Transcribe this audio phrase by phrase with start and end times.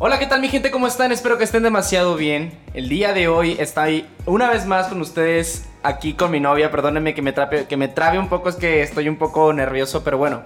[0.00, 0.70] Hola, ¿qué tal mi gente?
[0.70, 1.10] ¿Cómo están?
[1.10, 2.56] Espero que estén demasiado bien.
[2.72, 6.70] El día de hoy estoy una vez más con ustedes aquí con mi novia.
[6.70, 10.04] Perdónenme que me, trape, que me trabe un poco, es que estoy un poco nervioso,
[10.04, 10.44] pero bueno.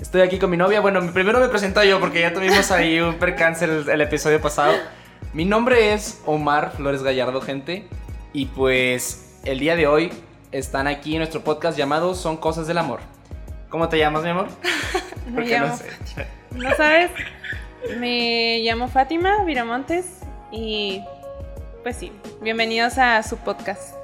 [0.00, 0.80] Estoy aquí con mi novia.
[0.80, 4.72] Bueno, primero me presento yo porque ya tuvimos ahí un percance el, el episodio pasado.
[5.34, 7.86] Mi nombre es Omar Flores Gallardo, gente.
[8.32, 10.14] Y pues el día de hoy
[10.50, 13.00] están aquí en nuestro podcast llamado Son Cosas del Amor.
[13.68, 14.48] ¿Cómo te llamas, mi amor?
[15.30, 16.26] Me llamo no sé.
[16.52, 17.10] ¿No sabes?
[17.90, 20.06] Me llamo Fátima Viramontes
[20.50, 21.02] y
[21.82, 22.10] pues sí,
[22.40, 23.94] bienvenidos a su podcast.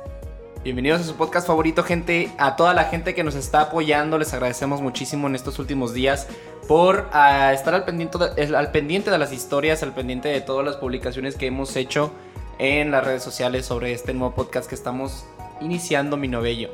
[0.62, 2.30] Bienvenidos a su podcast favorito, gente.
[2.36, 6.28] A toda la gente que nos está apoyando, les agradecemos muchísimo en estos últimos días
[6.68, 10.64] por ah, estar al pendiente, de, al pendiente de las historias, al pendiente de todas
[10.64, 12.12] las publicaciones que hemos hecho
[12.58, 15.24] en las redes sociales sobre este nuevo podcast que estamos
[15.62, 16.68] iniciando, mi novello.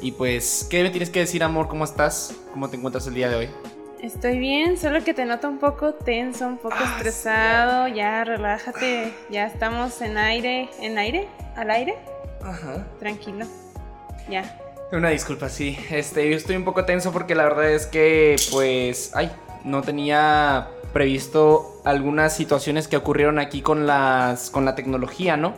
[0.00, 1.68] Y pues, ¿qué me tienes que decir, amor?
[1.68, 2.34] ¿Cómo estás?
[2.52, 3.48] ¿Cómo te encuentras el día de hoy?
[4.02, 7.86] Estoy bien, solo que te noto un poco tenso, un poco Ah, estresado.
[7.88, 10.68] Ya, relájate, ya estamos en aire.
[10.80, 11.28] ¿En aire?
[11.54, 11.94] ¿Al aire?
[12.42, 12.84] Ajá.
[12.98, 13.46] Tranquilo.
[14.28, 14.58] Ya.
[14.90, 15.78] Una disculpa, sí.
[15.90, 19.30] Este, yo estoy un poco tenso porque la verdad es que, pues, ay,
[19.64, 25.54] no tenía previsto algunas situaciones que ocurrieron aquí con las, con la tecnología, ¿no?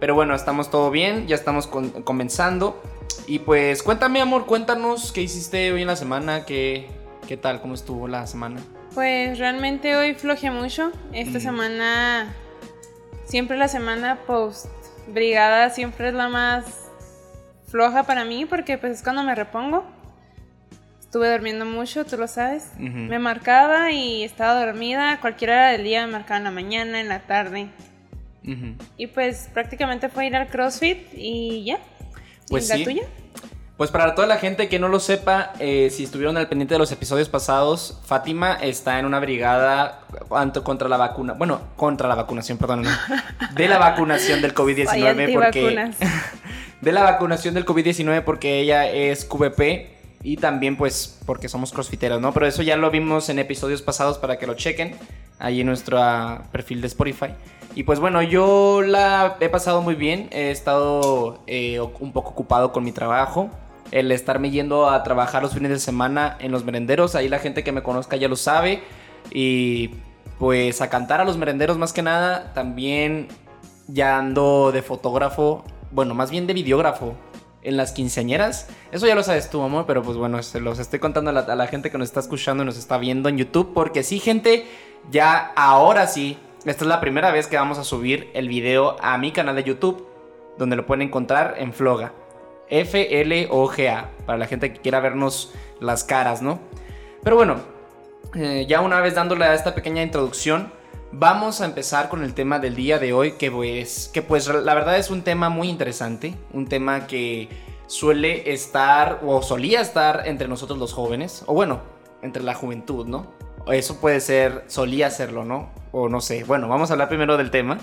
[0.00, 2.82] Pero bueno, estamos todo bien, ya estamos con- comenzando.
[3.28, 6.88] Y pues, cuéntame, amor, cuéntanos qué hiciste hoy en la semana, qué,
[7.26, 8.60] qué tal, cómo estuvo la semana.
[8.94, 10.92] Pues realmente hoy floje mucho.
[11.12, 11.42] Esta Mm.
[11.42, 12.34] semana,
[13.26, 14.66] siempre la semana post
[15.08, 16.64] brigada siempre es la más
[17.68, 19.84] floja para mí porque pues es cuando me repongo.
[21.00, 22.72] Estuve durmiendo mucho, tú lo sabes.
[22.78, 25.20] Me marcaba y estaba dormida.
[25.20, 27.68] Cualquier hora del día me marcaba en la mañana, en la tarde.
[28.42, 28.74] Ujú.
[28.96, 31.78] Y pues prácticamente fue ir al CrossFit y ya.
[32.48, 32.84] Pues ¿Y la sí.
[32.84, 33.02] tuya?
[33.76, 36.78] Pues para toda la gente que no lo sepa, eh, si estuvieron al pendiente de
[36.78, 40.00] los episodios pasados, Fátima está en una brigada
[40.62, 42.90] contra la vacuna, bueno, contra la vacunación, perdón, no,
[43.56, 45.90] de la vacunación del Ay, COVID-19 porque
[46.82, 49.90] de la vacunación del COVID-19 porque ella es QVP
[50.22, 52.32] y también pues porque somos crossfiteros, ¿no?
[52.32, 54.96] Pero eso ya lo vimos en episodios pasados para que lo chequen
[55.40, 57.34] ahí en nuestro ah, perfil de Spotify.
[57.74, 62.70] Y pues bueno, yo la he pasado muy bien, he estado eh, un poco ocupado
[62.70, 63.50] con mi trabajo,
[63.94, 67.62] el estarme yendo a trabajar los fines de semana en los merenderos, ahí la gente
[67.62, 68.82] que me conozca ya lo sabe,
[69.30, 69.90] y
[70.40, 73.28] pues a cantar a los merenderos más que nada, también
[73.86, 77.14] ya ando de fotógrafo, bueno, más bien de videógrafo
[77.62, 78.66] en las quinceañeras.
[78.90, 81.40] Eso ya lo sabes tú, amor, pero pues bueno, se los estoy contando a la,
[81.40, 84.18] a la gente que nos está escuchando y nos está viendo en YouTube, porque sí,
[84.18, 84.66] gente,
[85.12, 89.16] ya ahora sí, esta es la primera vez que vamos a subir el video a
[89.18, 90.04] mi canal de YouTube,
[90.58, 92.12] donde lo pueden encontrar en Floga.
[92.80, 96.58] F-L-O-G-A, para la gente que quiera vernos las caras, ¿no?
[97.22, 97.60] Pero bueno,
[98.34, 100.72] eh, ya una vez dándole a esta pequeña introducción,
[101.12, 104.74] vamos a empezar con el tema del día de hoy, que pues, que pues la
[104.74, 107.48] verdad es un tema muy interesante, un tema que
[107.86, 111.80] suele estar o solía estar entre nosotros los jóvenes, o bueno,
[112.22, 113.32] entre la juventud, ¿no?
[113.68, 115.70] Eso puede ser, solía serlo, ¿no?
[115.92, 116.44] O no sé.
[116.44, 117.78] Bueno, vamos a hablar primero del tema.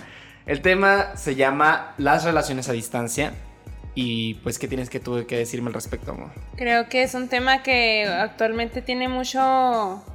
[0.45, 3.33] El tema se llama las relaciones a distancia.
[3.93, 6.31] Y pues, ¿qué tienes que tú que decirme al respecto, amor?
[6.55, 9.39] Creo que es un tema que actualmente tiene mucho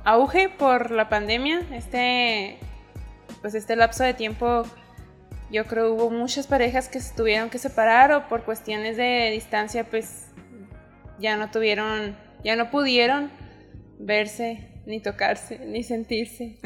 [0.05, 1.61] auge por la pandemia.
[1.73, 2.59] Este,
[3.43, 4.65] pues este lapso de tiempo,
[5.51, 9.85] yo creo hubo muchas parejas que se tuvieron que separar o por cuestiones de distancia,
[9.85, 10.29] pues
[11.19, 13.31] ya no tuvieron, ya no pudieron
[13.99, 16.59] verse, ni tocarse, ni sentirse.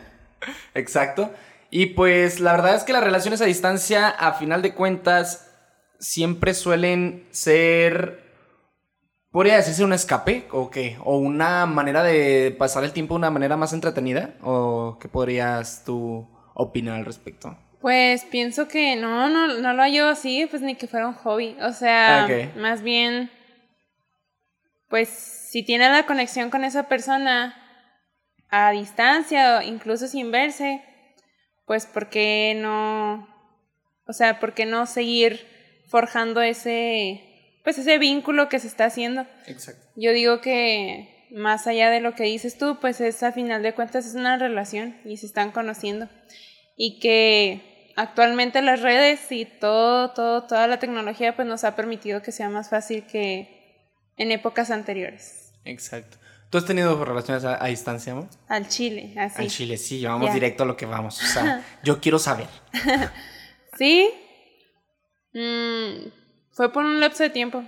[0.74, 1.32] Exacto.
[1.70, 5.49] Y pues la verdad es que las relaciones a distancia, a final de cuentas,
[6.00, 8.20] siempre suelen ser,
[9.30, 13.30] podría decirse un escape o qué, o una manera de pasar el tiempo de una
[13.30, 17.56] manera más entretenida, o qué podrías tú opinar al respecto.
[17.80, 21.56] Pues pienso que no, no, no lo hallo así, pues ni que fuera un hobby.
[21.62, 22.56] O sea, Ok.
[22.56, 23.30] más bien,
[24.88, 27.56] pues si tiene la conexión con esa persona
[28.50, 30.82] a distancia o incluso sin verse,
[31.66, 33.28] pues ¿por qué no?
[34.06, 35.46] O sea, ¿por qué no seguir
[35.90, 37.20] forjando ese,
[37.64, 39.26] pues ese vínculo que se está haciendo?
[39.46, 39.86] Exacto.
[39.96, 43.74] Yo digo que más allá de lo que dices tú, pues es a final de
[43.74, 46.08] cuentas es una relación y se están conociendo.
[46.76, 52.22] Y que actualmente las redes y todo, todo, toda la tecnología pues nos ha permitido
[52.22, 55.52] que sea más fácil que en épocas anteriores.
[55.64, 56.18] Exacto.
[56.50, 58.28] ¿Tú has tenido relaciones a, a distancia, amor?
[58.48, 59.42] Al Chile, así.
[59.42, 61.20] Al Chile, sí, vamos directo a lo que vamos.
[61.22, 62.48] O sea, yo quiero saber.
[63.78, 64.10] Sí.
[65.32, 66.08] Mm,
[66.50, 67.64] fue por un lapso de tiempo.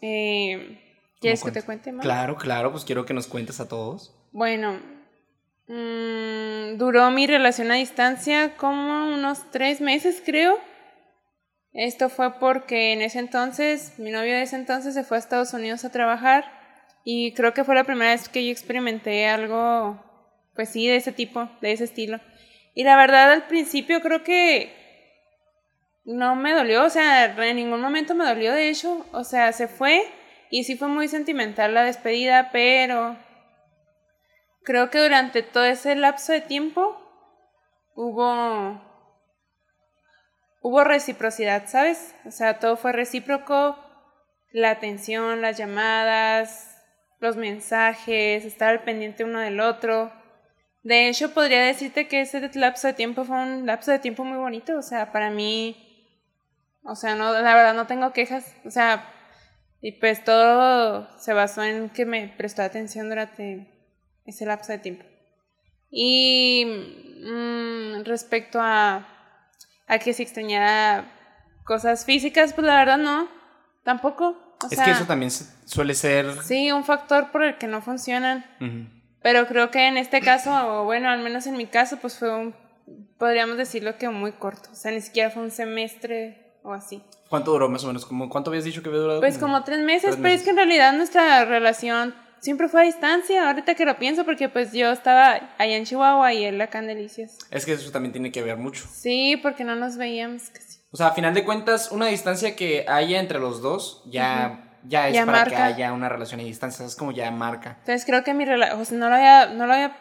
[0.00, 0.80] Eh,
[1.20, 2.04] ¿Quieres que ¿Cómo te cuente más?
[2.04, 4.14] Claro, claro, pues quiero que nos cuentes a todos.
[4.32, 4.78] Bueno,
[5.68, 10.58] Mm, duró mi relación a distancia como unos tres meses, creo.
[11.74, 15.52] Esto fue porque en ese entonces, mi novio de ese entonces se fue a Estados
[15.52, 16.46] Unidos a trabajar
[17.04, 20.02] y creo que fue la primera vez que yo experimenté algo,
[20.54, 22.18] pues sí, de ese tipo, de ese estilo.
[22.74, 24.72] Y la verdad, al principio creo que
[26.08, 29.68] no me dolió, o sea, en ningún momento me dolió, de hecho, o sea, se
[29.68, 30.06] fue
[30.50, 33.16] y sí fue muy sentimental la despedida, pero
[34.64, 36.98] creo que durante todo ese lapso de tiempo
[37.94, 38.80] hubo
[40.62, 42.14] hubo reciprocidad, ¿sabes?
[42.24, 43.78] O sea, todo fue recíproco,
[44.50, 46.74] la atención, las llamadas,
[47.20, 50.10] los mensajes, estar al pendiente uno del otro.
[50.82, 54.38] De hecho, podría decirte que ese lapso de tiempo fue un lapso de tiempo muy
[54.38, 55.87] bonito, o sea, para mí,
[56.82, 59.12] o sea, no, la verdad no tengo quejas, o sea,
[59.80, 63.68] y pues todo se basó en que me prestó atención durante
[64.24, 65.04] ese lapso de tiempo.
[65.90, 66.64] Y
[67.24, 69.08] mm, respecto a,
[69.86, 71.12] a que se extrañara
[71.64, 73.28] cosas físicas, pues la verdad no,
[73.84, 74.56] tampoco.
[74.70, 76.42] es que eso también suele ser...
[76.42, 78.44] Sí, un factor por el que no funcionan.
[79.22, 82.34] Pero creo que en este caso, o bueno, al menos en mi caso, pues fue
[82.34, 82.54] un,
[83.18, 84.70] podríamos decirlo que muy corto.
[84.72, 87.02] O sea, ni siquiera fue un semestre o así.
[87.28, 88.06] ¿Cuánto duró más o menos?
[88.06, 89.20] ¿Cuánto habías dicho que había durado?
[89.20, 93.48] Pues como tres meses, pero es que en realidad nuestra relación siempre fue a distancia,
[93.48, 96.86] ahorita que lo pienso, porque pues yo estaba allá en Chihuahua y él acá en
[96.86, 97.38] Delicias.
[97.50, 98.86] Es que eso también tiene que ver mucho.
[98.90, 100.78] Sí, porque no nos veíamos casi.
[100.90, 105.08] O sea, a final de cuentas, una distancia que haya entre los dos ya, ya
[105.08, 107.76] es para que haya una relación a distancia, es como ya marca.
[107.80, 109.96] Entonces creo que mi relación, o sea, no lo había, no lo había,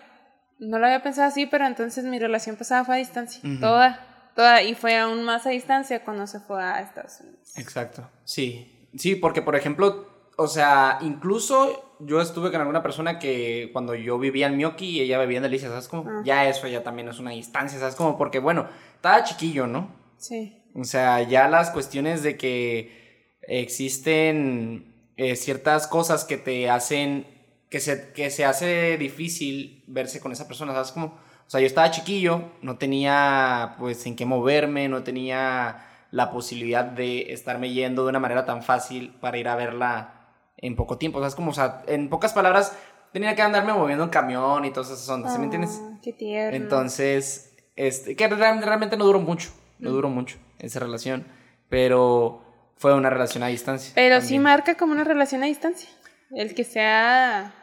[0.59, 3.99] no lo había pensado así, pero entonces mi relación pasada fue a distancia, toda.
[4.37, 7.57] Toda, y fue aún más a distancia cuando se fue a Estados Unidos.
[7.57, 8.87] Exacto, sí.
[8.95, 10.07] Sí, porque por ejemplo,
[10.37, 15.01] o sea, incluso yo estuve con alguna persona que cuando yo vivía en Miyoki y
[15.01, 16.07] ella vivía en Delicia, ¿sabes cómo?
[16.07, 16.21] Ah.
[16.23, 18.15] Ya eso ya también es una distancia, ¿sabes cómo?
[18.15, 19.89] Porque bueno, estaba chiquillo, ¿no?
[20.17, 20.61] Sí.
[20.75, 27.25] O sea, ya las cuestiones de que existen eh, ciertas cosas que te hacen,
[27.71, 31.17] que se, que se hace difícil verse con esa persona, ¿sabes cómo?
[31.47, 36.83] O sea, yo estaba chiquillo, no tenía pues en qué moverme, no tenía la posibilidad
[36.83, 40.13] de estarme yendo de una manera tan fácil para ir a verla
[40.57, 41.19] en poco tiempo.
[41.19, 42.77] O sea, es como, o sea, en pocas palabras,
[43.13, 45.81] tenía que andarme moviendo en camión y todas esas ondas, ¿sí me entiendes?
[45.81, 46.57] Ah, qué tierno.
[46.57, 51.25] Entonces, este, que realmente no duró mucho, no duró mucho esa relación,
[51.69, 52.41] pero
[52.75, 53.93] fue una relación a distancia.
[53.95, 55.89] Pero sí marca como una relación a distancia.
[56.31, 57.53] El que sea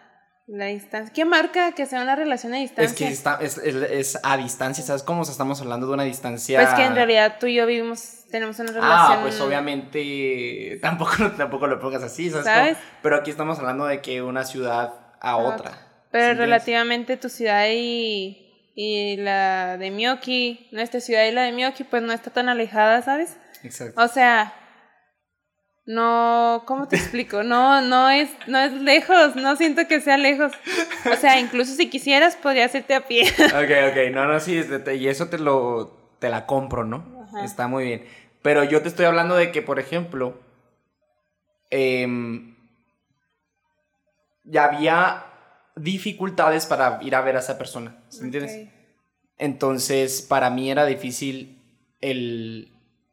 [0.46, 1.12] la distancia.
[1.12, 2.84] ¿Qué marca que sea una relación a distancia?
[2.84, 5.22] Es que está, es, es, a distancia, ¿sabes cómo?
[5.22, 6.60] estamos hablando de una distancia.
[6.60, 9.18] Pues que en realidad tú y yo vivimos, tenemos una ah, relación.
[9.18, 12.76] Ah, pues obviamente tampoco, tampoco lo pongas así, ¿sabes?
[13.02, 15.78] Pero aquí estamos hablando de que una ciudad a otra.
[16.10, 21.84] Pero relativamente tu ciudad y, y la de Miyoki, nuestra ciudad y la de Miyoki,
[21.84, 23.36] pues no está tan alejada, ¿sabes?
[23.64, 24.00] Exacto.
[24.00, 24.54] O sea,
[25.86, 27.42] no, ¿cómo te explico?
[27.42, 30.52] No, no es, no es lejos, no siento que sea lejos.
[31.12, 33.24] O sea, incluso si quisieras podrías irte a pie.
[33.44, 34.62] Ok, ok, no, no, sí,
[34.98, 37.28] y eso te lo, te la compro, ¿no?
[37.42, 38.06] Está muy bien.
[38.40, 40.40] Pero yo te estoy hablando de que, por ejemplo,
[41.70, 42.56] em,
[44.44, 45.26] ya había
[45.76, 48.70] dificultades para ir a ver a esa persona, ¿me entiendes?
[49.36, 51.60] Entonces, para mí era difícil
[52.00, 52.70] el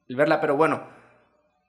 [0.07, 1.00] verla, pero bueno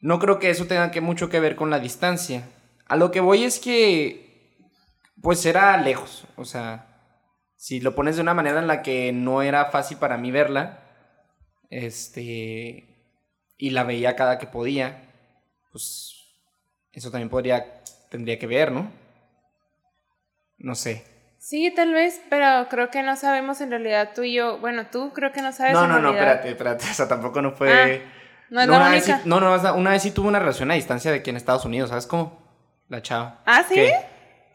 [0.02, 2.42] no creo que eso tenga que mucho que ver con la distancia.
[2.86, 4.58] A lo que voy es que,
[5.22, 6.26] pues era lejos.
[6.36, 6.86] O sea,
[7.56, 10.80] si lo pones de una manera en la que no era fácil para mí verla,
[11.70, 12.84] este,
[13.56, 15.08] y la veía cada que podía,
[15.70, 16.16] pues
[16.90, 17.80] eso también podría,
[18.10, 18.90] tendría que ver, ¿no?
[20.58, 21.04] No sé.
[21.38, 24.58] Sí, tal vez, pero creo que no sabemos en realidad tú y yo.
[24.58, 25.74] Bueno, tú creo que no sabes.
[25.74, 26.84] No, no, no, espérate, espérate.
[26.90, 28.02] O sea, tampoco no fue.
[28.04, 28.21] Ah.
[28.52, 29.06] No es la una única.
[29.06, 31.36] Vez sí, no, no, una vez sí tuve una relación a distancia de aquí en
[31.36, 32.38] Estados Unidos, ¿sabes cómo?
[32.90, 33.40] La chava.
[33.46, 33.76] ¿Ah, sí?
[33.76, 33.94] ¿Qué?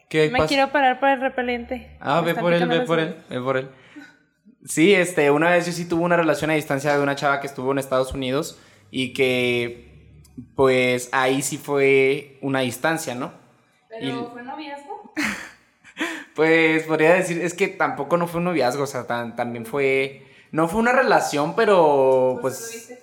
[0.08, 1.96] ¿Qué Me quiero parar por el repelente.
[1.98, 3.68] Ah, ve por él, ve por él, ve por él.
[4.64, 7.48] Sí, este, una vez yo sí tuve una relación a distancia de una chava que
[7.48, 8.60] estuvo en Estados Unidos
[8.92, 10.22] y que,
[10.54, 13.32] pues, ahí sí fue una distancia, ¿no?
[13.88, 15.12] ¿Pero fue noviazgo?
[16.36, 20.24] pues, podría decir, es que tampoco no fue un noviazgo, o sea, también fue...
[20.52, 22.86] No fue una relación, pero, pues...
[22.88, 22.98] pues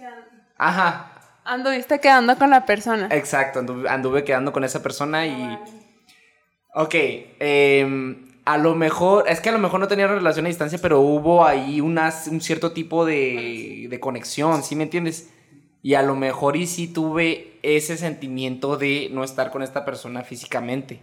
[0.57, 1.11] Ajá.
[1.43, 3.07] Anduviste quedando con la persona.
[3.11, 5.59] Exacto, anduve, quedando con esa persona y...
[6.73, 6.95] Ok,
[7.39, 10.99] em, a lo mejor, es que a lo mejor no tenía relación a distancia, pero
[10.99, 11.97] hubo ahí un
[12.41, 15.29] cierto tipo de, de conexión, ¿sí me entiendes?
[15.81, 20.23] Y a lo mejor y sí tuve ese sentimiento de no estar con esta persona
[20.23, 21.01] físicamente.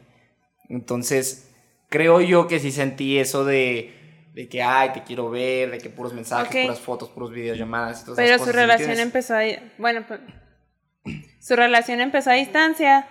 [0.69, 1.53] Entonces,
[1.89, 4.02] creo yo que sí sentí eso de
[4.33, 6.63] de que, ay, te quiero ver, de que puros mensajes, Ok.
[6.63, 9.43] puras fotos, puros videollamadas y todas Pero esas su cosas, ¿sí me relación empezó a...
[9.79, 10.21] Bueno, pues,
[11.41, 13.07] su relación empezó a distancia,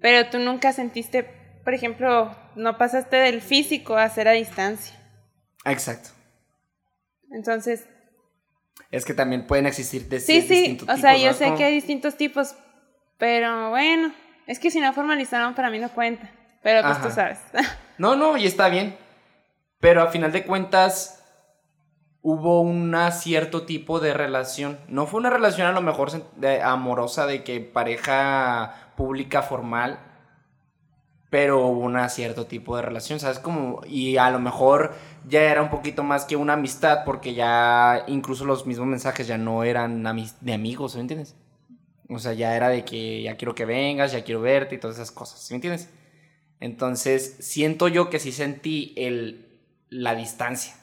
[0.00, 1.24] pero tú nunca sentiste,
[1.64, 4.96] por ejemplo, no pasaste del físico a ser a distancia.
[5.64, 6.10] Exacto.
[7.30, 7.86] Entonces,
[8.90, 11.64] Es que también pueden existir de sí, sí, o sea, tipos, yo ¿sabes sé que
[11.64, 12.54] hay distintos tipos,
[13.18, 14.14] pero bueno,
[14.46, 16.30] es que si no formalizaron para mí no cuenta,
[16.62, 17.38] pero pues tú sabes.
[17.98, 18.96] No, no, y está bien.
[19.80, 21.16] Pero a final de cuentas
[22.22, 24.78] hubo un cierto tipo de relación.
[24.88, 26.10] No fue una relación a lo mejor
[26.64, 30.00] amorosa de que pareja pública formal,
[31.30, 33.38] pero hubo un cierto tipo de relación, ¿sabes?
[33.38, 34.94] Como, y a lo mejor
[35.28, 39.38] ya era un poquito más que una amistad porque ya incluso los mismos mensajes ya
[39.38, 40.02] no eran
[40.40, 41.36] de amigos, ¿me entiendes?
[42.08, 44.96] O sea, ya era de que ya quiero que vengas, ya quiero verte y todas
[44.96, 45.90] esas cosas, ¿sí me entiendes?
[46.58, 49.55] Entonces, siento yo que sí sentí el,
[49.88, 50.74] la distancia,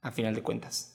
[0.00, 0.94] a final de cuentas.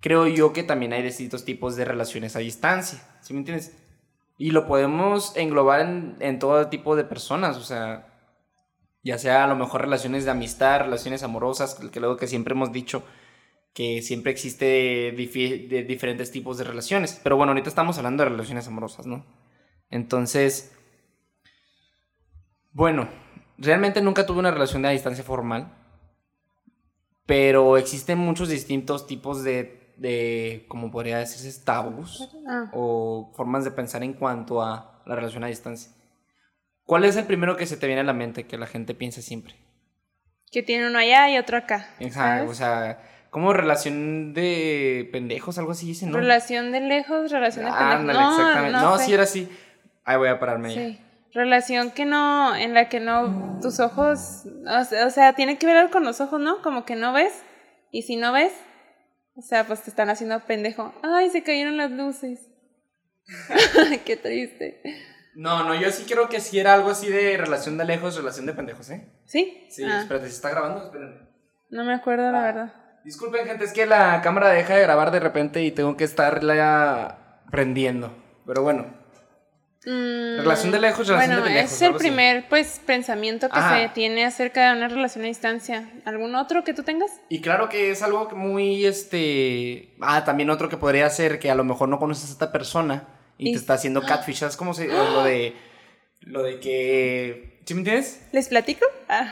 [0.00, 3.76] Creo yo que también hay distintos tipos de relaciones a distancia, ¿sí me entiendes?
[4.38, 5.80] Y lo podemos englobar
[6.20, 8.06] en, todo tipo de personas, o sea,
[9.02, 12.72] ya sea a lo mejor relaciones de amistad, relaciones amorosas, que luego que siempre hemos
[12.72, 13.02] dicho
[13.74, 17.20] que siempre existe de diferentes tipos de relaciones.
[17.22, 19.26] Pero bueno, ahorita estamos hablando de relaciones amorosas, ¿no?
[19.90, 20.72] Entonces,
[22.72, 23.08] bueno,
[23.58, 25.79] realmente nunca tuve una relación de a distancia formal,
[27.30, 33.70] pero existen muchos distintos tipos de, de como podría decirse, tabús Ah, o formas de
[33.70, 35.92] pensar en cuanto a la relación a distancia.
[36.84, 39.22] ¿Cuál es el primero que se te viene a la mente que la gente piensa
[39.22, 39.54] siempre?
[40.50, 41.86] que tiene uno allá y otro acá.
[42.10, 42.50] ¿sabes?
[42.50, 46.18] o sea, como relación de pendejos, algo así dicen, ¿no?
[46.18, 48.00] Relación de lejos, relación de pendejos.
[48.00, 48.78] Ándale, No, exactamente.
[48.80, 49.04] No, sé.
[49.04, 49.48] sí era así.
[50.04, 50.74] Ahí voy a pararme.
[50.74, 51.09] ya.
[51.32, 55.66] Relación que no, en la que no, tus ojos, o sea, o sea, tiene que
[55.66, 56.60] ver algo con los ojos, ¿no?
[56.62, 57.42] Como que no ves,
[57.92, 58.52] y si no ves,
[59.36, 60.92] o sea, pues te están haciendo pendejo.
[61.02, 62.48] Ay, se cayeron las luces.
[64.04, 64.82] Qué triste.
[65.36, 68.46] No, no, yo sí creo que sí era algo así de relación de lejos, relación
[68.46, 69.08] de pendejos, ¿eh?
[69.26, 69.66] ¿Sí?
[69.70, 70.82] Sí, Ah, espérate, ¿se está grabando?
[70.84, 71.28] Espérenme.
[71.70, 72.42] no me acuerdo, la Ah.
[72.46, 72.74] verdad.
[73.04, 77.42] Disculpen, gente, es que la cámara deja de grabar de repente y tengo que estarla
[77.50, 78.12] prendiendo.
[78.46, 78.92] Pero bueno,
[79.82, 81.98] Relación de lejos, relación bueno, de pendejos, es el así.
[81.98, 83.78] primer, pues, pensamiento que Ajá.
[83.78, 85.88] se tiene acerca de una relación a distancia.
[86.04, 87.10] ¿Algún otro que tú tengas?
[87.30, 89.94] y claro que es algo muy, este...
[90.02, 93.04] Ah, también otro que podría ser que a lo mejor no conoces a esta persona
[93.38, 94.86] y, Y- te está haciendo catfish, ¿sabes cómo se...?
[94.88, 95.56] Lo de...
[96.20, 97.60] Lo de que...
[97.64, 98.20] ¿Sí me entiendes?
[98.32, 98.84] ¿Les platico?
[99.08, 99.28] Ah.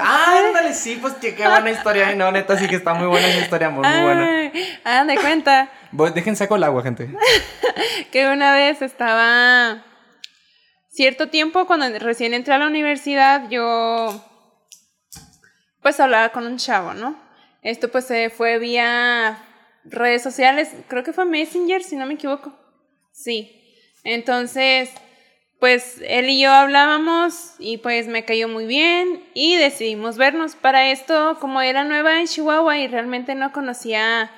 [0.00, 2.08] Ah, ándale, sí, pues que qué buena historia.
[2.08, 4.50] Ay, no, neta, sí que está muy buena esa historia, muy, muy buena.
[4.84, 7.14] Hagan de cuenta Voy- Dejen saco el agua, gente.
[8.10, 9.84] que una vez estaba
[10.92, 14.22] cierto tiempo cuando recién entré a la universidad yo
[15.80, 17.20] pues hablaba con un chavo, ¿no?
[17.62, 19.42] Esto pues se fue vía
[19.84, 22.56] redes sociales, creo que fue Messenger si no me equivoco.
[23.12, 23.58] Sí.
[24.04, 24.90] Entonces,
[25.58, 30.56] pues él y yo hablábamos y pues me cayó muy bien y decidimos vernos.
[30.56, 34.30] Para esto, como era nueva en Chihuahua y realmente no conocía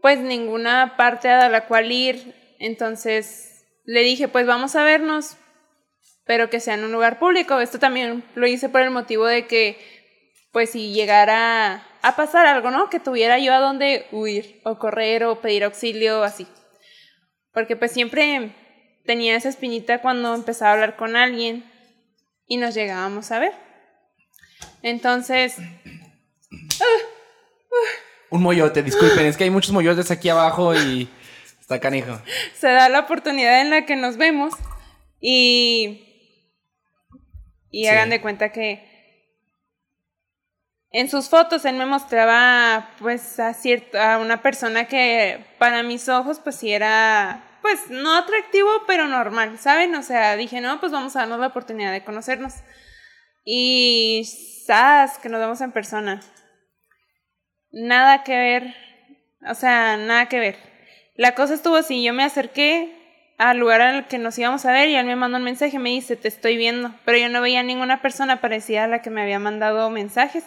[0.00, 5.36] pues ninguna parte a la cual ir, entonces le dije, pues vamos a vernos,
[6.24, 7.60] pero que sea en un lugar público.
[7.60, 9.78] Esto también lo hice por el motivo de que,
[10.52, 12.90] pues si llegara a pasar algo, ¿no?
[12.90, 16.46] Que tuviera yo a dónde huir o correr o pedir auxilio, así.
[17.52, 18.54] Porque pues siempre
[19.04, 21.64] tenía esa espinita cuando empezaba a hablar con alguien
[22.46, 23.52] y nos llegábamos a ver.
[24.82, 25.56] Entonces,
[28.30, 31.08] Un moyote, disculpen, es que hay muchos moyotes aquí abajo y
[31.60, 32.18] está canijo.
[32.54, 34.54] se da la oportunidad en la que nos vemos
[35.20, 36.11] y
[37.72, 37.88] y Sí.
[37.88, 38.88] hagan de cuenta que
[40.90, 46.08] en sus fotos él me mostraba pues a cierta a una persona que para mis
[46.08, 50.92] ojos pues sí era pues no atractivo pero normal saben o sea dije no pues
[50.92, 52.54] vamos a darnos la oportunidad de conocernos
[53.44, 54.22] y
[54.66, 56.20] sabes que nos vemos en persona.
[57.72, 58.76] Nada que ver
[59.48, 60.56] o sea nada que ver.
[61.16, 63.01] La cosa estuvo así, yo me acerqué
[63.50, 65.90] al lugar al que nos íbamos a ver y él me mandó un mensaje, me
[65.90, 69.20] dice, te estoy viendo, pero yo no veía ninguna persona parecida a la que me
[69.20, 70.44] había mandado mensajes.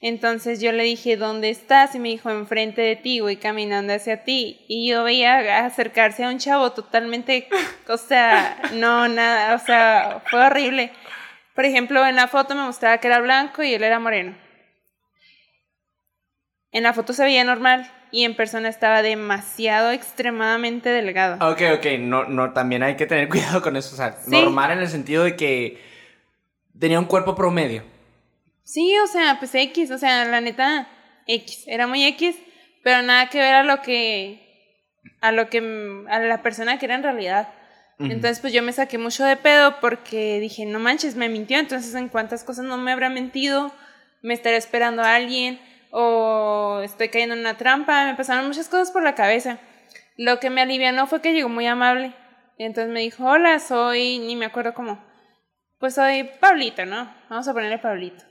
[0.00, 1.96] Entonces yo le dije, ¿dónde estás?
[1.96, 4.64] Y me dijo, enfrente de ti, voy caminando hacia ti.
[4.68, 7.48] Y yo veía acercarse a un chavo totalmente,
[7.88, 10.92] o sea, no, nada, o sea, fue horrible.
[11.56, 14.38] Por ejemplo, en la foto me mostraba que era blanco y él era moreno.
[16.70, 21.34] En la foto se veía normal y en persona estaba demasiado, extremadamente delgado.
[21.50, 23.94] Ok, ok, no, no, también hay que tener cuidado con eso.
[23.94, 24.30] O sea, Sí.
[24.30, 25.82] normal en el sentido de que
[26.78, 27.82] tenía un cuerpo promedio.
[28.62, 30.88] Sí, o sea, pues X, o sea, la neta,
[31.26, 32.36] X, era muy X,
[32.84, 34.40] pero nada que ver a lo que,
[35.20, 35.58] a lo que,
[36.10, 37.48] a la persona que era en realidad.
[38.00, 41.92] Entonces, pues yo me saqué mucho de pedo porque dije, no manches, me mintió, entonces
[41.96, 43.72] en cuántas cosas no me habrá mentido,
[44.22, 45.58] me estaré esperando a alguien,
[45.90, 49.58] o estoy cayendo en una trampa, me pasaron muchas cosas por la cabeza.
[50.16, 52.12] Lo que me alivianó fue que llegó muy amable.
[52.58, 55.04] Entonces me dijo, hola, soy, ni me acuerdo cómo.
[55.78, 57.14] Pues soy Pablito, ¿no?
[57.30, 58.24] Vamos a ponerle Pablito.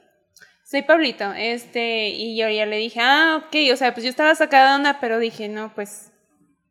[0.66, 4.36] Soy Pablito, este, y yo ya le dije, ah, ok, o sea, pues yo estaba
[4.36, 6.12] sacada de onda, pero dije, no, pues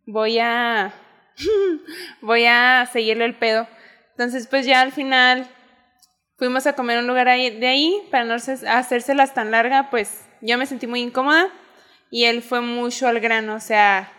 [0.04, 0.92] voy a,
[2.20, 3.66] voy a seguirle el pedo.
[4.10, 5.48] Entonces, pues ya al final
[6.36, 10.58] fuimos a comer un lugar ahí, de ahí, para no hacérselas tan larga, pues yo
[10.58, 11.48] me sentí muy incómoda
[12.10, 14.12] y él fue mucho al grano, o sea,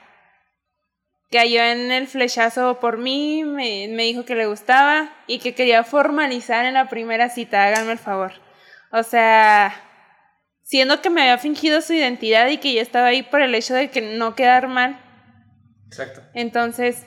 [1.31, 5.83] cayó en el flechazo por mí, me, me, dijo que le gustaba y que quería
[5.83, 8.33] formalizar en la primera cita, háganme el favor.
[8.91, 9.73] O sea,
[10.63, 13.73] siendo que me había fingido su identidad y que yo estaba ahí por el hecho
[13.73, 14.99] de que no quedar mal.
[15.87, 16.21] Exacto.
[16.33, 17.05] Entonces,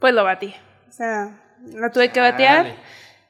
[0.00, 0.54] pues lo batí.
[0.88, 2.74] O sea, lo tuve que batear.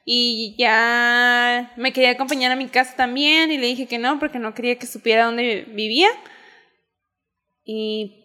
[0.09, 4.39] Y ya me quería acompañar a mi casa también y le dije que no porque
[4.39, 6.07] no quería que supiera dónde vivía.
[7.65, 8.23] Y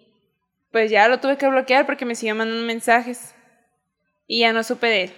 [0.71, 3.35] pues ya lo tuve que bloquear porque me siguió mandando mensajes.
[4.29, 5.13] Y ya no supe de él.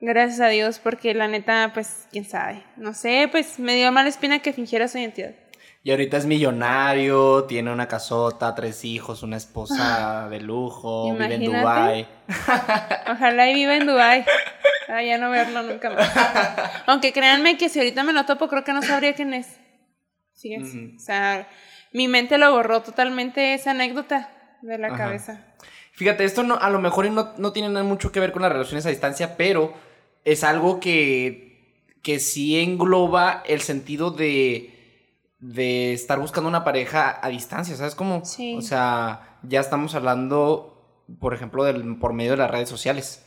[0.00, 2.64] Gracias a Dios porque la neta, pues, quién sabe.
[2.76, 5.36] No sé, pues me dio mala espina que fingiera su identidad.
[5.82, 11.44] Y ahorita es millonario, tiene una casota, tres hijos, una esposa de lujo, vive en
[11.44, 12.08] Dubai.
[13.10, 14.24] Ojalá y viva en Dubai.
[14.88, 16.12] Ah, ya no verlo nunca más.
[16.86, 19.58] Aunque créanme que si ahorita me lo topo, creo que no sabría quién es.
[20.34, 21.48] Sí, O sea,
[21.92, 24.30] mi mente lo borró totalmente esa anécdota
[24.62, 25.46] de la cabeza.
[25.92, 28.52] Fíjate, esto no, a lo mejor no, no tiene nada mucho que ver con las
[28.52, 29.74] relaciones a distancia, pero
[30.24, 34.69] es algo que, que sí engloba el sentido de
[35.40, 38.24] de estar buscando una pareja a distancia, ¿sabes cómo?
[38.24, 38.56] Sí.
[38.56, 43.24] O sea, ya estamos hablando, por ejemplo, del, por medio de las redes sociales.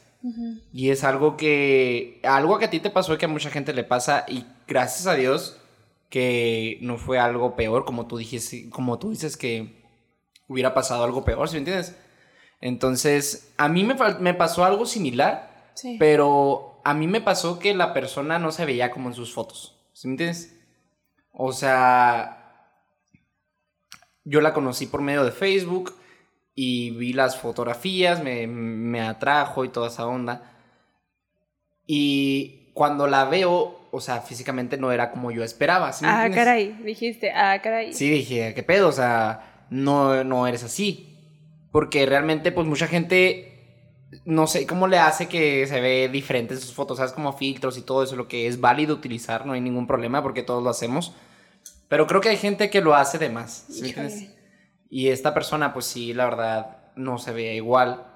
[0.71, 3.73] Y es algo que, algo que a ti te pasó y que a mucha gente
[3.73, 5.59] le pasa y gracias a Dios
[6.09, 9.83] que no fue algo peor, como tú dijiste, como tú dices que
[10.47, 11.97] hubiera pasado algo peor, ¿sí me entiendes?
[12.61, 15.97] Entonces, a mí me, me pasó algo similar, sí.
[15.99, 19.75] pero a mí me pasó que la persona no se veía como en sus fotos,
[19.91, 20.55] ¿sí me entiendes?
[21.33, 22.69] O sea,
[24.23, 25.95] yo la conocí por medio de Facebook
[26.55, 30.51] y vi las fotografías, me, atrajo y toda esa onda.
[31.87, 35.91] Y cuando la veo, o sea, físicamente no era como yo esperaba.
[36.03, 37.93] ah, caray, dijiste, ah, caray.
[37.93, 38.87] Sí, dije, ¿qué pedo?
[38.87, 41.09] O sea, no, no eres así.
[41.71, 43.52] Porque realmente, pues mucha gente,
[44.25, 47.13] no sé cómo le hace que se ve diferente en sus fotos, ¿sabes?
[47.13, 50.43] Como filtros y todo eso, lo que es válido utilizar, no hay ningún problema porque
[50.43, 51.13] todos lo hacemos.
[51.87, 53.67] Pero creo que hay gente que lo hace de más.
[54.89, 58.07] y esta persona, pues sí, la verdad, no se ve igual.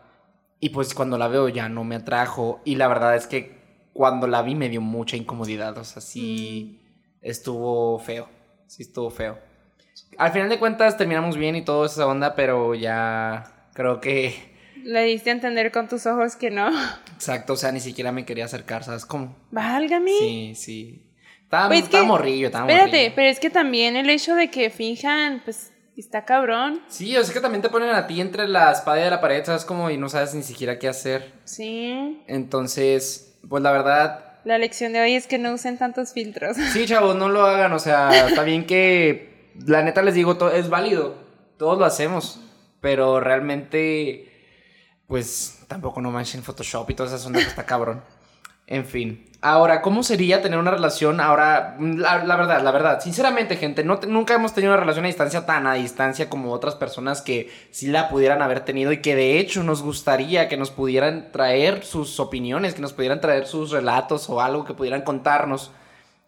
[0.59, 2.61] Y pues cuando la veo ya no me atrajo.
[2.65, 3.57] Y la verdad es que
[3.93, 5.77] cuando la vi me dio mucha incomodidad.
[5.77, 7.17] O sea, sí mm.
[7.21, 8.27] estuvo feo.
[8.65, 9.37] Sí estuvo feo.
[10.17, 14.56] Al final de cuentas terminamos bien y todo esa onda, pero ya creo que...
[14.87, 16.69] Le diste a entender con tus ojos que no.
[17.13, 19.35] Exacto, o sea, ni siquiera me quería acercar, ¿sabes cómo?
[19.51, 20.11] Válgame.
[20.17, 21.03] Sí, sí.
[21.43, 25.73] Estaba, pues morrillo, estaba Espérate, pero es que también el hecho de que finjan, pues,
[25.97, 26.81] está cabrón.
[26.87, 29.43] Sí, o sea que también te ponen a ti entre la espada y la pared,
[29.43, 29.65] ¿sabes?
[29.65, 31.33] Como y no sabes ni siquiera qué hacer.
[31.43, 32.23] Sí.
[32.27, 34.39] Entonces, pues la verdad...
[34.45, 36.55] La lección de hoy es que no usen tantos filtros.
[36.71, 39.51] Sí, chavos, no lo hagan, o sea, está bien que...
[39.65, 41.15] La neta les digo, todo, es válido,
[41.57, 42.39] todos lo hacemos,
[42.79, 44.36] pero realmente,
[45.07, 48.03] pues, tampoco no manchen Photoshop y todas esas ondas está cabrón.
[48.67, 49.25] En fin.
[49.39, 51.77] Ahora, ¿cómo sería tener una relación ahora?
[51.79, 55.67] La, verdad, la verdad, sinceramente, gente, no, nunca hemos tenido una relación a distancia tan
[55.67, 59.63] a distancia como otras personas que sí la pudieran haber tenido y que de hecho
[59.63, 64.41] nos gustaría que nos pudieran traer sus opiniones, que nos pudieran traer sus relatos o
[64.41, 65.71] algo que pudieran contarnos.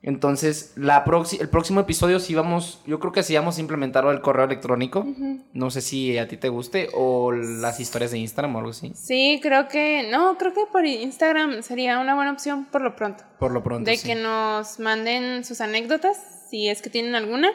[0.02, 1.04] Entonces, la
[1.40, 5.06] el próximo episodio sí vamos, yo creo que sí vamos a implementar el correo electrónico.
[5.52, 8.94] No sé si a ti te guste o las historias de Instagram o algo así.
[8.96, 13.26] Sí, creo que, no, creo que por Instagram sería una buena opción por lo pronto.
[13.40, 13.92] Por lo pronto.
[13.92, 17.52] De que nos manden sus anécdotas, si es que tienen alguna.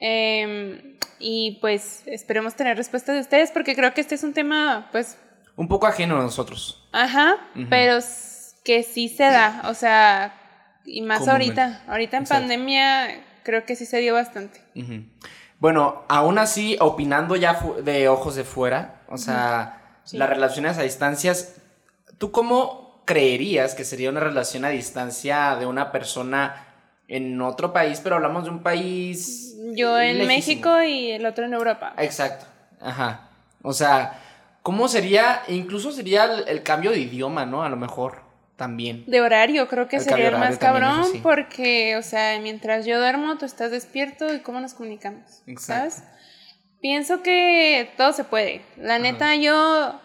[0.00, 4.88] Em, y pues esperemos tener respuesta de ustedes porque creo que este es un tema,
[4.92, 5.18] pues...
[5.56, 6.86] Un poco ajeno a nosotros.
[6.92, 7.36] Ajá,
[7.70, 7.98] pero
[8.64, 10.37] que sí se da, o sea
[10.88, 14.60] y más ahorita, ahorita en pandemia creo que sí se dio bastante.
[15.58, 21.56] Bueno, aún así, opinando ya de ojos de fuera, o sea, las relaciones a distancias,
[22.18, 26.66] ¿tú cómo creerías que sería una relación a distancia de una persona
[27.08, 29.56] en otro país, pero hablamos de un país.
[29.72, 30.26] Yo en lejísimo.
[30.26, 31.94] México y el otro en Europa.
[31.96, 32.44] Exacto.
[32.80, 33.30] Ajá.
[33.62, 34.20] O sea,
[34.62, 35.42] ¿cómo sería?
[35.48, 37.62] Incluso sería el, el cambio de idioma, ¿no?
[37.62, 38.27] A lo mejor
[38.58, 39.04] también.
[39.06, 41.20] De horario, creo que El sería el más cabrón sí.
[41.22, 45.42] porque, o sea, mientras yo duermo, tú estás despierto y cómo nos comunicamos.
[45.46, 45.92] Exacto.
[45.92, 46.02] ¿Sabes?
[46.80, 48.62] Pienso que todo se puede.
[48.76, 50.00] La neta, yo,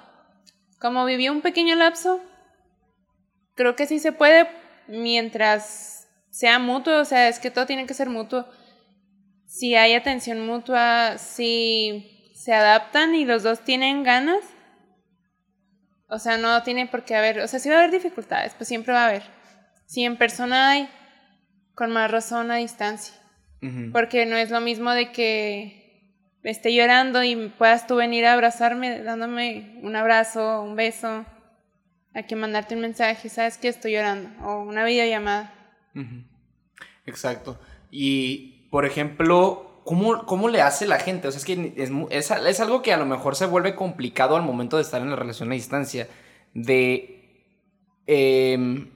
[0.80, 2.22] como viví un pequeño lapso,
[3.56, 4.48] creo que sí se puede
[4.88, 8.48] mientras sea mutuo, o sea, es que todo tiene que ser mutuo.
[9.48, 14.44] Si hay atención mutua, si se adaptan y los dos tienen ganas,
[16.08, 18.68] o sea, no tiene por qué haber, o sea, sí va a haber dificultades, pues
[18.68, 19.24] siempre va a haber.
[19.86, 20.90] Si en persona hay,
[21.76, 23.16] con más razón a distancia.
[23.94, 26.12] Porque no es lo mismo de que
[26.44, 31.26] esté llorando y puedas tú venir a abrazarme dándome un abrazo, un beso,
[32.14, 35.54] a que mandarte un mensaje, sabes que estoy llorando, o una videollamada.
[37.06, 37.60] Exacto.
[37.90, 41.28] Y, por ejemplo, ¿cómo, cómo le hace la gente?
[41.28, 44.36] O sea, es que es, es, es algo que a lo mejor se vuelve complicado
[44.36, 46.08] al momento de estar en la relación a distancia.
[46.54, 47.50] De
[48.06, 48.90] em,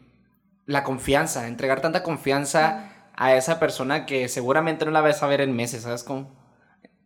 [0.66, 5.42] la confianza, entregar tanta confianza a esa persona que seguramente no la vas a ver
[5.42, 6.36] en meses, ¿sabes cómo?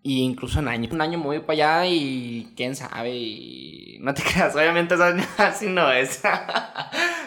[0.03, 0.91] Y incluso en años.
[0.91, 3.15] Un año muy para allá y quién sabe.
[3.15, 4.95] Y no te creas, obviamente
[5.37, 6.21] así no es.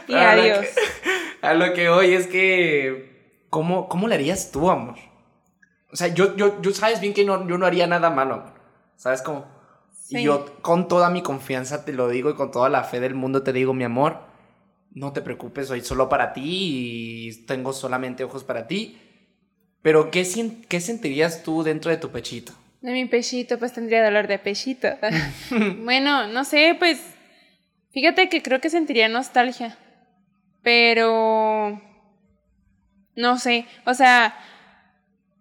[0.08, 0.58] Y lo adiós.
[0.66, 3.14] que- A lo que hoy es que.
[3.50, 4.96] ¿Cómo, cómo le harías tú, amor?
[5.94, 8.52] O sea, yo, yo, yo sabes bien que no, yo no haría nada malo.
[8.96, 9.46] ¿Sabes cómo?
[9.92, 10.18] Sí.
[10.18, 13.14] Y yo con toda mi confianza te lo digo y con toda la fe del
[13.14, 14.18] mundo te digo, mi amor,
[14.90, 18.98] no te preocupes, soy solo para ti y tengo solamente ojos para ti.
[19.82, 20.26] Pero, ¿qué,
[20.68, 22.52] qué sentirías tú dentro de tu pechito?
[22.80, 24.88] De mi pechito, pues tendría dolor de pechito.
[25.84, 27.00] bueno, no sé, pues
[27.92, 29.78] fíjate que creo que sentiría nostalgia,
[30.60, 31.80] pero
[33.14, 34.34] no sé, o sea,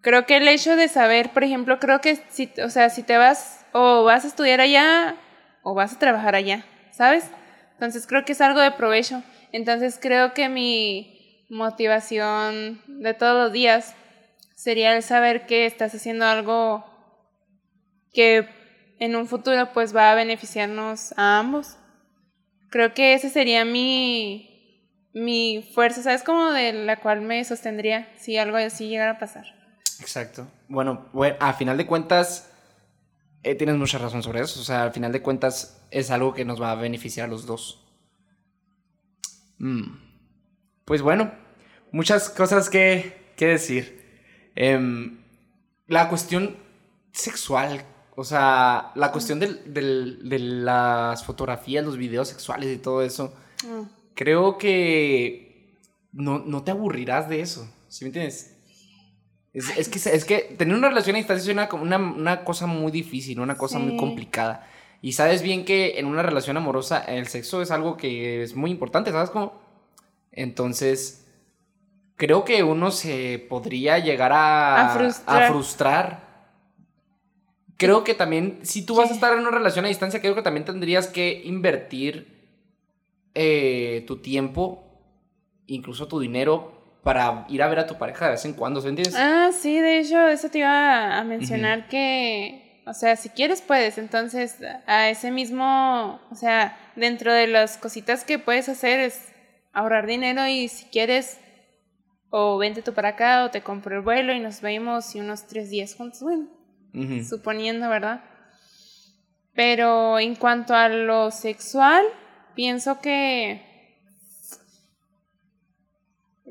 [0.03, 3.17] creo que el hecho de saber, por ejemplo, creo que si, o sea, si te
[3.17, 5.15] vas o vas a estudiar allá
[5.63, 7.31] o vas a trabajar allá, ¿sabes?
[7.71, 9.23] Entonces creo que es algo de provecho.
[9.51, 13.95] Entonces creo que mi motivación de todos los días
[14.55, 16.85] sería el saber que estás haciendo algo
[18.13, 18.47] que
[18.99, 21.77] en un futuro pues va a beneficiarnos a ambos.
[22.69, 26.23] Creo que ese sería mi, mi fuerza, ¿sabes?
[26.23, 29.62] Como de la cual me sostendría si algo así llegara a pasar.
[30.03, 30.45] Exacto.
[30.67, 32.49] Bueno, bueno, a final de cuentas,
[33.41, 34.59] eh, tienes mucha razón sobre eso.
[34.59, 37.45] O sea, al final de cuentas es algo que nos va a beneficiar a los
[37.45, 37.85] dos.
[39.59, 39.83] Mm.
[40.85, 41.31] Pues bueno,
[41.91, 44.51] muchas cosas que, que decir.
[44.55, 45.19] Em,
[45.87, 46.57] la cuestión
[47.13, 47.85] sexual,
[48.15, 53.33] o sea, la cuestión del- del- de las fotografías, los videos sexuales y todo eso,
[53.65, 53.83] Mm.
[54.15, 55.79] creo que
[56.11, 58.52] no, no te aburrirás de eso, ¿sí me entiendes?
[59.53, 62.65] Es, es que, es que tener una relación a distancia es una, una, una cosa
[62.65, 64.67] muy difícil, una cosa muy complicada.
[65.01, 68.71] Y sabes bien que en una relación amorosa el sexo es algo que es muy
[68.71, 69.61] importante, ¿sabes cómo?
[70.31, 71.27] Entonces,
[72.15, 75.43] creo que uno se podría llegar a, A frustrar.
[75.43, 76.33] a frustrar.
[77.77, 80.41] Creo que también, si tú vas a estar en una relación a distancia, creo que
[80.41, 82.47] también tendrías que invertir
[83.35, 85.01] eh, tu tiempo,
[85.67, 88.87] incluso tu dinero, para ir a ver a tu pareja de vez en cuando, ¿se
[88.87, 89.15] entiendes?
[89.17, 93.97] Ah, sí, de hecho, eso te iba a mencionar que, o sea, si quieres puedes,
[93.97, 99.33] entonces a ese mismo, o sea, dentro de las cositas que puedes hacer es
[99.73, 101.39] ahorrar dinero y si quieres,
[102.29, 105.45] o vente tú para acá o te compro el vuelo y nos vemos y unos
[105.45, 106.47] tres días juntos, bueno,
[107.27, 108.23] suponiendo, ¿verdad?
[109.53, 112.05] Pero en cuanto a lo sexual,
[112.55, 113.72] pienso que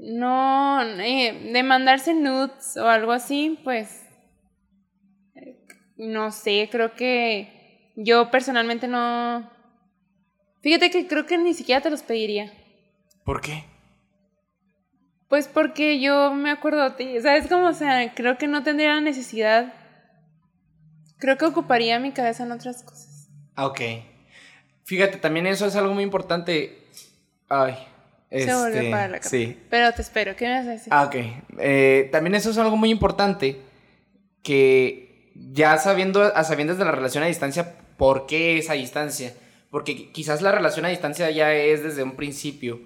[0.02, 4.02] no, eh, de mandarse nudes o algo así, pues
[5.96, 9.48] no sé, creo que yo personalmente no...
[10.60, 12.52] Fíjate que creo que ni siquiera te los pediría.
[13.24, 13.64] ¿Por qué?
[15.28, 17.68] Pues porque yo me acuerdo de ti, ¿sabes cómo?
[17.68, 19.72] O sea, creo que no tendría la necesidad.
[21.18, 23.30] Creo que ocuparía mi cabeza en otras cosas.
[23.54, 23.80] Ah, ok.
[24.82, 26.88] Fíjate, también eso es algo muy importante.
[27.48, 27.91] Ay.
[28.32, 29.30] Se volvió este, para la cama.
[29.30, 29.58] Sí.
[29.68, 30.88] Pero te espero, ¿qué me vas a decir?
[30.90, 31.16] Ah, ok.
[31.58, 33.60] Eh, también eso es algo muy importante
[34.42, 39.34] que ya sabiendo, a sabiendas de la relación a distancia, ¿por qué esa distancia?
[39.70, 42.80] Porque quizás la relación a distancia ya es desde un principio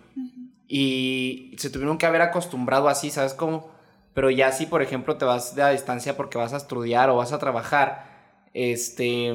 [0.68, 3.70] y se tuvieron que haber acostumbrado así, ¿sabes cómo?
[4.14, 7.16] Pero ya si, por ejemplo, te vas de a distancia porque vas a estudiar o
[7.16, 9.32] vas a trabajar, este,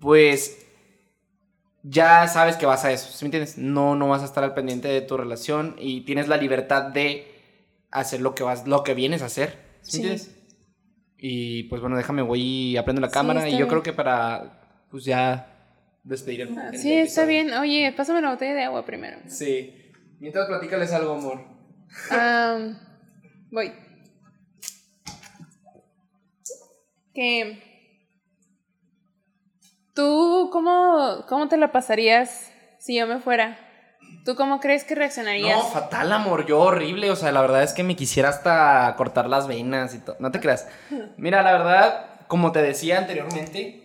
[0.00, 0.63] pues
[1.84, 3.58] ya sabes que vas a eso, ¿sí me entiendes?
[3.58, 7.30] No, no vas a estar al pendiente de tu relación y tienes la libertad de
[7.90, 9.58] hacer lo que vas, lo que vienes a hacer.
[9.82, 9.98] ¿Sí, Sí.
[10.02, 10.40] me entiendes?
[11.18, 13.46] Y pues bueno, déjame, voy y aprendo la Sí, cámara.
[13.48, 13.68] y yo bien.
[13.68, 15.50] creo que para, pues ya
[16.02, 17.52] despedir el, el Ah, Sí, está bien.
[17.54, 19.18] Oye, pásame la botella de agua primero.
[19.28, 19.74] Sí.
[20.20, 21.44] Mientras platícales algo, amor.
[22.10, 22.78] Am,
[23.50, 23.72] voy.
[27.14, 27.73] Que.
[29.94, 33.58] ¿Tú cómo, cómo te la pasarías si yo me fuera?
[34.24, 35.56] ¿Tú cómo crees que reaccionarías?
[35.56, 36.46] No, fatal, amor.
[36.46, 37.10] Yo horrible.
[37.10, 40.16] O sea, la verdad es que me quisiera hasta cortar las venas y todo.
[40.18, 40.66] No te creas.
[41.16, 43.84] Mira, la verdad, como te decía anteriormente,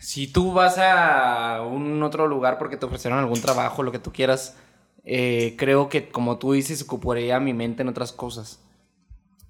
[0.00, 4.12] si tú vas a un otro lugar porque te ofrecieron algún trabajo, lo que tú
[4.12, 4.56] quieras,
[5.04, 8.60] eh, creo que como tú dices, ocuparía mi mente en otras cosas.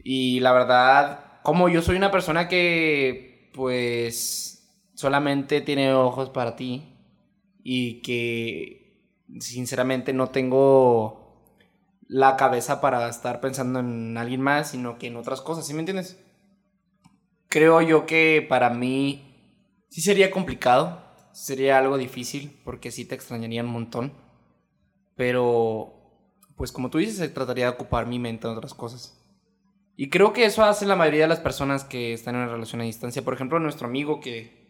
[0.05, 4.62] Y la verdad, como yo soy una persona que, pues,
[5.03, 6.97] solamente tiene ojos para ti
[7.65, 9.05] y que,
[9.41, 11.43] sinceramente, no tengo
[12.07, 15.81] la cabeza para estar pensando en alguien más, sino que en otras cosas, ¿sí me
[15.81, 16.25] entiendes?
[17.49, 23.65] Creo yo que para mí sí sería complicado, sería algo difícil, porque sí te extrañaría
[23.65, 24.13] un montón,
[25.17, 25.95] pero,
[26.57, 29.19] pues como tú dices, se trataría de ocupar mi mente en otras cosas.
[29.97, 32.81] Y creo que eso hace la mayoría de las personas que están en una relación
[32.81, 33.23] a distancia.
[33.23, 34.62] Por ejemplo, nuestro amigo que,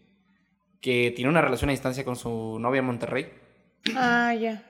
[0.83, 3.33] que tiene una relación a distancia con su novia en Monterrey.
[3.97, 4.62] Ah, ya.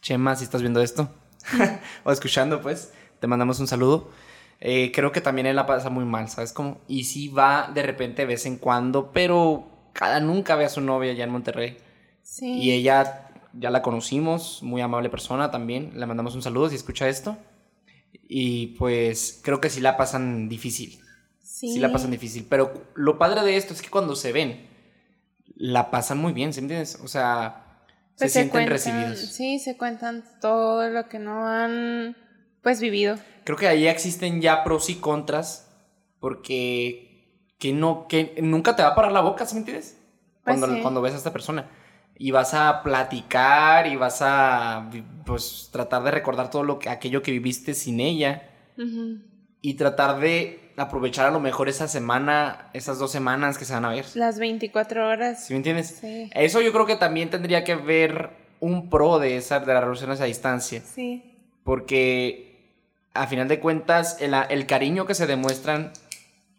[0.00, 1.10] Chema, si estás viendo esto
[2.04, 4.10] o escuchando, pues te mandamos un saludo.
[4.60, 6.80] Eh, creo que también él la pasa muy mal, ¿sabes cómo?
[6.86, 10.80] Y sí va de repente de vez en cuando, pero cada nunca ve a su
[10.80, 11.76] novia allá en Monterrey.
[12.22, 12.58] Sí.
[12.60, 15.92] Y ella ya la conocimos, muy amable persona también.
[15.98, 17.36] Le mandamos un saludo si escucha esto.
[18.12, 21.00] Y pues creo que sí la pasan difícil.
[21.42, 21.72] sí.
[21.72, 22.46] Sí la pasan difícil.
[22.48, 24.67] Pero lo padre de esto es que cuando se ven,
[25.56, 26.98] la pasan muy bien, ¿sí me entiendes?
[27.02, 27.82] O sea,
[28.16, 29.18] Pues se sienten cuentan- recibidos.
[29.18, 32.16] Sí, se cuentan todo lo que no han,
[32.62, 33.16] pues, vivido.
[33.44, 35.64] Creo que ahí existen ya pros y contras.
[36.20, 39.96] Porque que no, que nunca te va a parar la boca, ¿sí me entiendes?
[40.44, 40.82] Pues Cuando, sí.
[40.82, 41.68] cuando ves a esta persona.
[42.16, 44.90] Y vas a platicar y vas a
[45.24, 48.50] pues tratar de recordar todo lo que, aquello que viviste sin ella.
[49.60, 53.84] Y tratar de aprovechar a lo mejor esa semana, esas dos semanas que se van
[53.84, 54.06] a ver.
[54.14, 55.44] Las 24 horas.
[55.44, 55.98] ¿Sí me entiendes?
[56.00, 56.30] Sí.
[56.34, 60.20] Eso yo creo que también tendría que ver un pro de esa de las relaciones
[60.20, 60.82] a distancia.
[60.82, 61.22] Sí.
[61.64, 62.48] Porque
[63.14, 65.92] a final de cuentas el, el cariño que se demuestran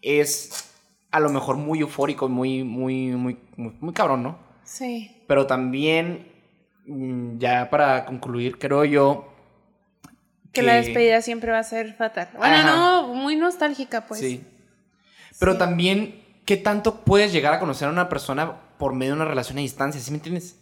[0.01, 0.69] es
[1.11, 4.37] a lo mejor muy eufórico, muy, muy, muy, muy, muy cabrón, ¿no?
[4.63, 5.23] Sí.
[5.27, 6.27] Pero también,
[6.85, 9.28] mm, ya para concluir, creo yo
[10.53, 12.29] Que la despedida siempre va a ser fatal.
[12.37, 12.75] Bueno, Ajá.
[12.75, 14.19] no, muy nostálgica, pues.
[14.19, 14.43] Sí.
[15.39, 15.57] Pero Sí.
[15.59, 19.57] también, ¿qué tanto puedes llegar a conocer a una persona por medio de una relación
[19.57, 20.01] a distancia?
[20.01, 20.57] ¿Sí me entiendes?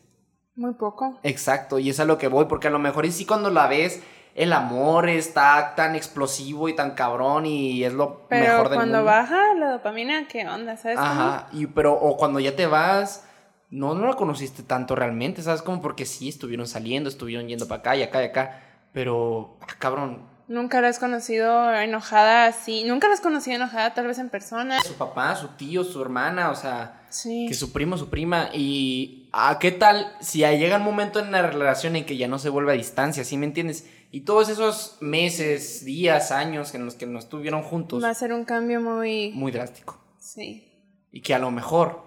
[0.56, 1.19] Muy poco.
[1.23, 3.67] Exacto, y es a lo que voy, porque a lo mejor y sí cuando la
[3.67, 4.02] ves,
[4.36, 8.97] el amor está tan explosivo y tan cabrón y es lo Pero mejor del cuando
[8.97, 9.06] mundo.
[9.12, 10.76] baja la dopamina, ¿qué onda?
[10.78, 11.10] ¿Sabes cómo?
[11.10, 13.23] Ajá, y, pero o cuando ya te vas,
[13.69, 15.62] no, no la conociste tanto realmente, ¿sabes?
[15.62, 18.62] Como porque sí, estuvieron saliendo, estuvieron yendo para acá y acá y acá,
[18.97, 22.83] pero, ah, cabrón, Nunca la has conocido enojada así.
[22.83, 24.81] Nunca la has conocido enojada, tal vez en persona.
[24.81, 27.45] su papá, su tío, su hermana, o sea, Sí.
[27.47, 31.43] que su primo, su prima, y ¿a qué tal si llega un momento en la
[31.43, 33.88] relación en que ya no se vuelve a distancia, ¿sí me entiendes?
[34.10, 38.33] Y todos esos meses, días, años en los que no estuvieron juntos, Va a ser
[38.33, 39.31] un cambio muy.
[39.36, 39.99] muy drástico.
[40.17, 40.63] Sí.
[41.12, 42.01] Y que a lo mejor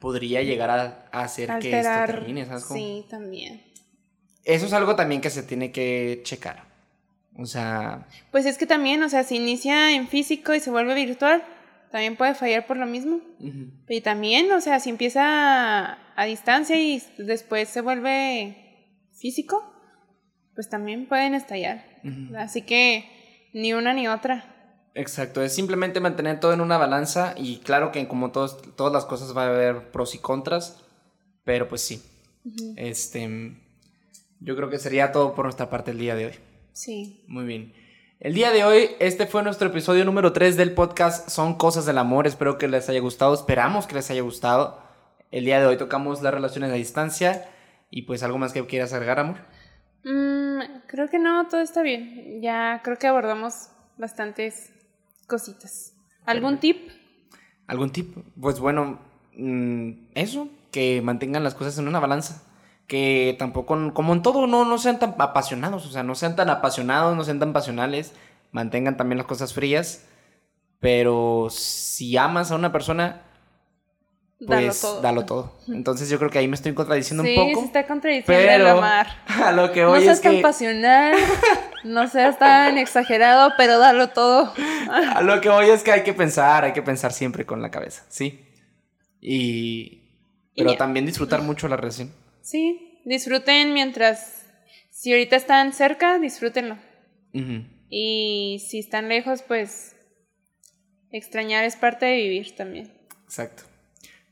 [0.00, 2.64] podría llegar a, hacer que esto termine, ¿sabes?
[2.64, 2.80] cómo?
[2.80, 3.70] Sí, también.
[4.44, 6.64] Eso es algo también que se tiene que checar.
[7.36, 10.94] O sea, Pues es que también, o sea, si inicia en físico y se vuelve
[10.94, 11.42] virtual,
[11.90, 13.20] también puede fallar por lo mismo.
[13.88, 18.56] Y también, o sea, si empieza a, a distancia y después se vuelve
[19.18, 19.72] físico,
[20.54, 21.84] pues también pueden estallar.
[22.36, 24.44] Así que ni una ni otra.
[24.94, 29.04] exacto, es simplemente mantener todo en una balanza y claro que como todos, todas las
[29.04, 30.78] cosas va a haber pros y contras,
[31.44, 32.02] pero pues sí.
[32.76, 33.56] Este,
[34.40, 36.34] yo creo que sería todo por nuestra parte el día de hoy.
[36.72, 37.24] Sí.
[37.28, 37.74] Muy bien.
[38.20, 41.98] El día de hoy, este fue nuestro episodio número 3 del podcast Son Cosas del
[41.98, 42.26] Amor.
[42.26, 43.34] Espero que les haya gustado.
[43.34, 44.82] Esperamos que les haya gustado.
[45.30, 47.48] El día de hoy tocamos las relaciones a distancia.
[47.90, 49.38] Y pues algo más que quieras agregar, amor.
[50.04, 52.40] Mm, creo que no, todo está bien.
[52.42, 54.72] Ya creo que abordamos bastantes
[55.26, 55.94] cositas.
[56.24, 56.90] ¿Algún tip?
[57.66, 58.16] ¿Algún tip?
[58.40, 59.00] Pues bueno,
[59.36, 62.42] mm, eso, que mantengan las cosas en una balanza.
[62.90, 65.86] Que tampoco, como en todo, no, no sean tan apasionados.
[65.86, 68.12] O sea, no sean tan apasionados, no sean tan pasionales.
[68.50, 70.06] Mantengan también las cosas frías.
[70.80, 73.22] Pero si amas a una persona,
[74.44, 75.52] pues dalo todo.
[75.68, 77.66] Entonces yo creo que ahí me estoy contradiciendo sí, un se poco.
[77.66, 79.06] está contradiciendo el Pero amar.
[79.44, 81.14] a lo que No voy seas es tan que pasional.
[81.84, 84.52] no seas tan exagerado, pero dalo todo.
[85.14, 87.70] A lo que voy es que hay que pensar, hay que pensar siempre con la
[87.70, 88.44] cabeza, ¿sí?
[89.20, 90.08] Y...
[90.56, 92.10] Pero Y- también disfrutar mucho la relación.
[92.50, 94.44] Sí, disfruten mientras,
[94.90, 96.78] si ahorita están cerca, disfrútenlo.
[97.88, 99.94] Y si están lejos, pues
[101.12, 102.92] extrañar es parte de vivir también.
[103.22, 103.62] Exacto.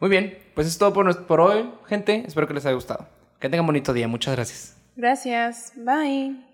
[0.00, 2.24] Muy bien, pues es todo por, por hoy, gente.
[2.26, 3.08] Espero que les haya gustado.
[3.38, 4.08] Que tengan bonito día.
[4.08, 4.76] Muchas gracias.
[4.96, 6.47] Gracias, bye.